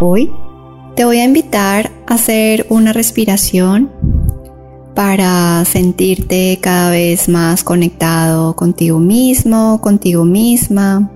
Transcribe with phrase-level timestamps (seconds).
[0.00, 0.30] Hoy
[0.94, 3.90] te voy a invitar a hacer una respiración
[4.94, 11.10] para sentirte cada vez más conectado contigo mismo, contigo misma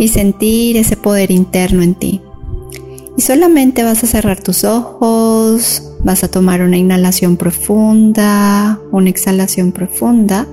[0.00, 2.20] y sentir ese poder interno en ti.
[3.16, 9.70] Y solamente vas a cerrar tus ojos, vas a tomar una inhalación profunda, una exhalación
[9.70, 10.44] profunda.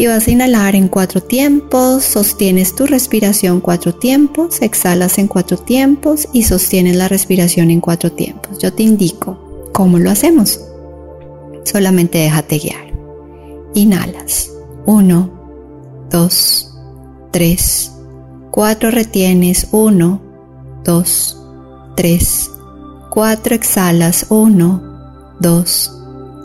[0.00, 5.56] Y vas a inhalar en cuatro tiempos, sostienes tu respiración cuatro tiempos, exhalas en cuatro
[5.58, 8.60] tiempos y sostienes la respiración en cuatro tiempos.
[8.60, 10.60] Yo te indico cómo lo hacemos.
[11.64, 12.92] Solamente déjate guiar.
[13.74, 14.52] Inhalas.
[14.86, 15.30] Uno,
[16.10, 16.72] dos,
[17.32, 17.90] tres,
[18.52, 19.66] cuatro retienes.
[19.72, 20.22] Uno,
[20.84, 21.42] 2,
[21.96, 22.50] 3,
[23.10, 24.82] 4 exhalas, 1,
[25.40, 26.02] 2,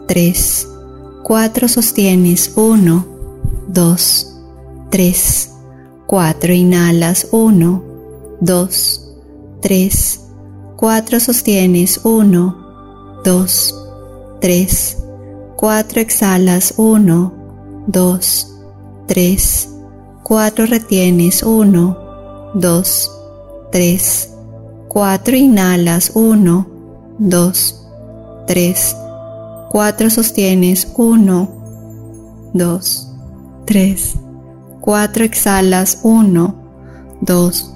[0.08, 0.68] 3,
[1.24, 3.13] 4 sostienes, 1,
[3.68, 4.28] 2,
[4.90, 5.50] 3,
[6.08, 7.82] 4 inhalas, 1,
[8.42, 9.02] 2,
[9.62, 10.20] 3,
[10.78, 12.56] 4 sostienes, 1,
[13.24, 13.74] 2,
[14.42, 14.98] 3,
[15.58, 17.32] 4 exhalas, 1,
[17.88, 18.48] 2,
[19.08, 19.70] 3,
[20.24, 21.98] 4 retienes, 1,
[22.54, 23.10] 2,
[23.72, 24.30] 3,
[24.90, 26.68] 4 inhalas, 1,
[27.18, 27.76] 2,
[28.48, 28.96] 3,
[29.72, 31.50] 4 sostienes, 1,
[32.54, 33.13] 2,
[33.66, 34.16] 3,
[34.82, 36.56] 4 exhalas, 1,
[37.22, 37.74] 2,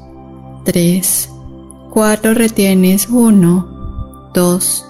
[0.66, 1.30] 3,
[1.94, 4.86] 4 retienes, 1, 2,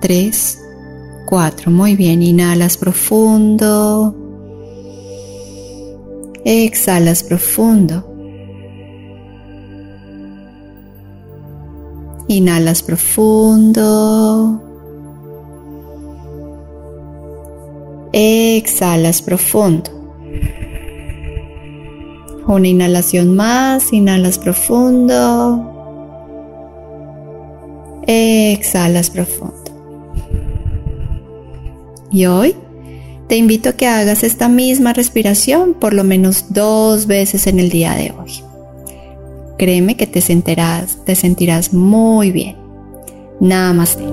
[0.00, 0.58] 3,
[1.26, 1.70] 4.
[1.70, 4.14] Muy bien, inhalas profundo.
[6.44, 8.04] Exhalas profundo.
[12.28, 14.60] Inhalas profundo.
[18.12, 20.01] Exhalas profundo.
[22.46, 25.68] Una inhalación más, inhalas profundo.
[28.06, 29.54] Exhalas profundo.
[32.10, 32.54] Y hoy
[33.28, 37.70] te invito a que hagas esta misma respiración por lo menos dos veces en el
[37.70, 38.42] día de hoy.
[39.56, 42.56] Créeme que te sentirás, te sentirás muy bien.
[43.40, 44.04] Namaste.